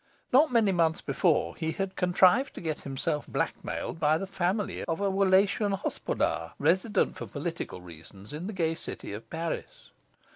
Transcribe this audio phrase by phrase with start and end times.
[0.33, 4.99] Not many months before, he had contrived to get himself blackmailed by the family of
[4.99, 9.91] a Wallachian Hospodar, resident for political reasons in the gay city of Paris.